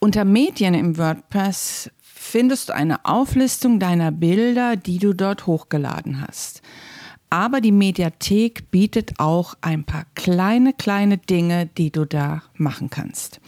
[0.00, 6.62] Unter Medien im WordPress findest du eine Auflistung deiner Bilder, die du dort hochgeladen hast.
[7.30, 13.40] Aber die Mediathek bietet auch ein paar kleine, kleine Dinge, die du da machen kannst.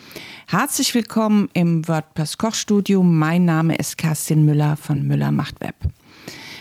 [0.49, 3.05] Herzlich willkommen im WordPress Kochstudio.
[3.05, 5.77] Mein Name ist Kerstin Müller von Müller macht Web.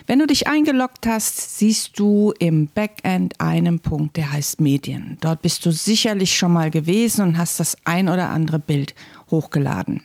[0.10, 5.20] Wenn du dich eingeloggt hast, siehst du im Backend einen Punkt, der heißt Medien.
[5.22, 8.96] Dort bist du sicherlich schon mal gewesen und hast das ein oder andere Bild
[9.32, 10.04] hochgeladen.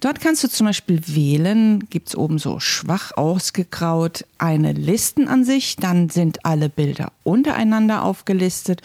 [0.00, 6.10] Dort kannst du zum Beispiel wählen, gibt es oben so schwach ausgegraut, eine Listenansicht, dann
[6.10, 8.82] sind alle Bilder untereinander aufgelistet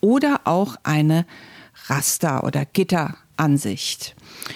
[0.00, 1.26] oder auch eine
[1.88, 4.14] Raster- oder Gitteransicht.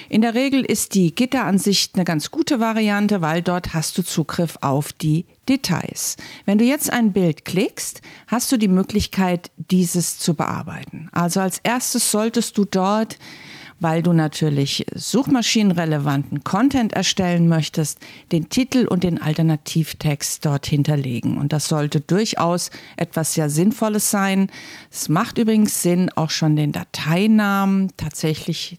[0.08, 4.58] In der Regel ist die Gitteransicht eine ganz gute Variante, weil dort hast du Zugriff
[4.60, 6.16] auf die Details.
[6.46, 11.08] Wenn du jetzt ein Bild klickst, hast du die Möglichkeit, dieses zu bearbeiten.
[11.12, 13.18] Also als erstes solltest du dort
[13.80, 17.98] weil du natürlich suchmaschinenrelevanten Content erstellen möchtest,
[18.32, 21.38] den Titel und den Alternativtext dort hinterlegen.
[21.38, 24.50] Und das sollte durchaus etwas sehr Sinnvolles sein.
[24.90, 28.78] Es macht übrigens Sinn, auch schon den Dateinamen tatsächlich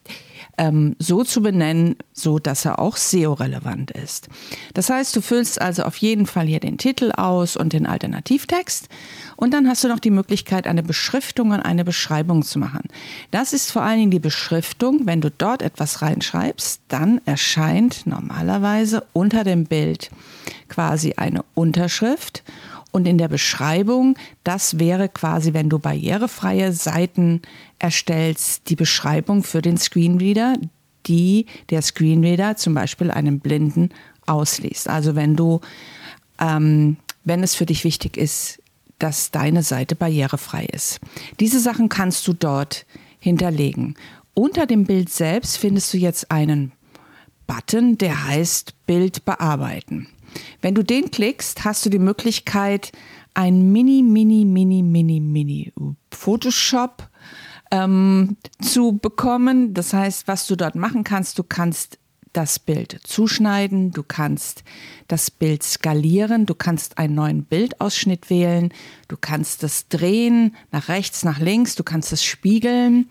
[0.57, 4.27] ähm, so zu benennen, so dass er auch SEO-relevant ist.
[4.73, 8.89] Das heißt, du füllst also auf jeden Fall hier den Titel aus und den Alternativtext
[9.35, 12.83] und dann hast du noch die Möglichkeit, eine Beschriftung und eine Beschreibung zu machen.
[13.31, 14.88] Das ist vor allen Dingen die Beschriftung.
[15.03, 20.09] Wenn du dort etwas reinschreibst, dann erscheint normalerweise unter dem Bild
[20.67, 22.43] quasi eine Unterschrift
[22.91, 27.41] und in der Beschreibung, das wäre quasi, wenn du barrierefreie Seiten
[27.77, 30.55] erstellst, die Beschreibung für den Screenreader,
[31.05, 33.89] die der Screenreader zum Beispiel einem Blinden
[34.25, 34.89] ausliest.
[34.89, 35.61] Also wenn du,
[36.39, 38.59] ähm, wenn es für dich wichtig ist,
[38.97, 40.99] dass deine Seite barrierefrei ist.
[41.39, 42.85] Diese Sachen kannst du dort
[43.19, 43.95] hinterlegen.
[44.39, 46.71] Unter dem Bild selbst findest du jetzt einen
[47.45, 50.07] Button, der heißt Bild bearbeiten.
[50.61, 52.93] Wenn du den klickst, hast du die Möglichkeit,
[53.33, 55.73] ein Mini, Mini, Mini, Mini, Mini
[56.13, 57.09] Photoshop
[57.69, 59.73] ähm, zu bekommen.
[59.73, 61.99] Das heißt, was du dort machen kannst, du kannst
[62.31, 64.63] das Bild zuschneiden, du kannst
[65.09, 68.71] das Bild skalieren, du kannst einen neuen Bildausschnitt wählen,
[69.09, 73.09] du kannst es drehen nach rechts, nach links, du kannst es spiegeln.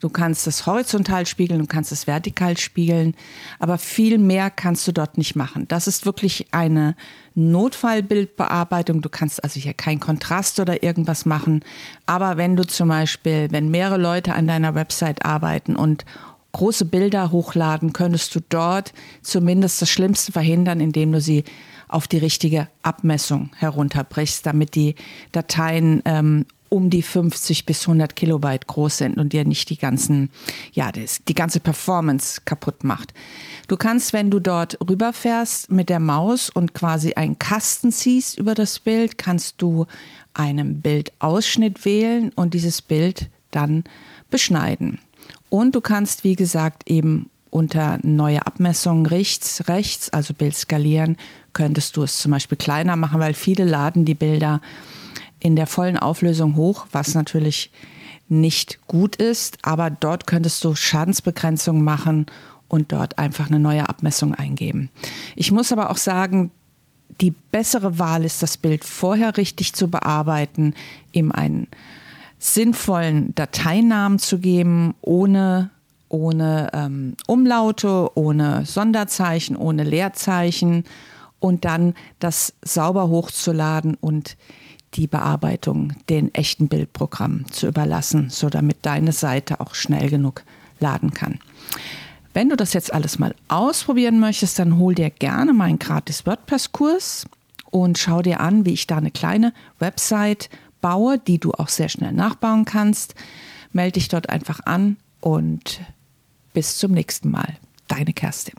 [0.00, 3.14] Du kannst es horizontal spiegeln, du kannst es vertikal spiegeln,
[3.58, 5.68] aber viel mehr kannst du dort nicht machen.
[5.68, 6.96] Das ist wirklich eine
[7.34, 9.02] Notfallbildbearbeitung.
[9.02, 11.62] Du kannst also hier kein Kontrast oder irgendwas machen.
[12.06, 16.06] Aber wenn du zum Beispiel, wenn mehrere Leute an deiner Website arbeiten und
[16.52, 21.44] große Bilder hochladen, könntest du dort zumindest das Schlimmste verhindern, indem du sie
[21.88, 24.94] auf die richtige Abmessung herunterbrichst, damit die
[25.32, 30.30] Dateien ähm, um die 50 bis 100 Kilobyte groß sind und dir nicht die ganzen,
[30.72, 33.12] ja, das, die ganze Performance kaputt macht.
[33.68, 38.54] Du kannst, wenn du dort rüberfährst mit der Maus und quasi einen Kasten ziehst über
[38.54, 39.86] das Bild, kannst du
[40.32, 43.84] einen Bildausschnitt wählen und dieses Bild dann
[44.30, 45.00] beschneiden.
[45.48, 51.16] Und du kannst, wie gesagt, eben unter neue Abmessungen rechts, rechts, also Bild skalieren,
[51.52, 54.60] könntest du es zum Beispiel kleiner machen, weil viele laden die Bilder
[55.40, 57.70] in der vollen Auflösung hoch, was natürlich
[58.28, 62.26] nicht gut ist, aber dort könntest du Schadensbegrenzung machen
[62.68, 64.90] und dort einfach eine neue Abmessung eingeben.
[65.34, 66.52] Ich muss aber auch sagen,
[67.20, 70.74] die bessere Wahl ist, das Bild vorher richtig zu bearbeiten,
[71.12, 71.66] ihm einen
[72.38, 75.70] sinnvollen Dateinamen zu geben, ohne,
[76.08, 80.84] ohne ähm, Umlaute, ohne Sonderzeichen, ohne Leerzeichen
[81.40, 84.36] und dann das sauber hochzuladen und
[84.94, 90.42] die Bearbeitung den echten Bildprogrammen zu überlassen, so damit deine Seite auch schnell genug
[90.80, 91.38] laden kann.
[92.32, 97.26] Wenn du das jetzt alles mal ausprobieren möchtest, dann hol dir gerne meinen gratis WordPress-Kurs
[97.70, 100.48] und schau dir an, wie ich da eine kleine Website
[100.80, 103.14] baue, die du auch sehr schnell nachbauen kannst.
[103.72, 105.80] Melde dich dort einfach an und
[106.52, 107.56] bis zum nächsten Mal.
[107.88, 108.54] Deine Kerstin.